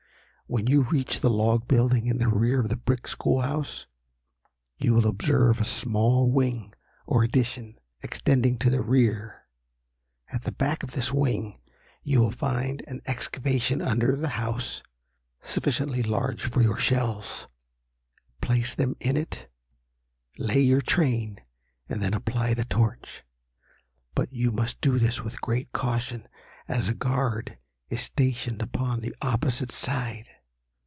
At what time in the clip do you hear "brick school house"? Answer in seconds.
2.75-3.87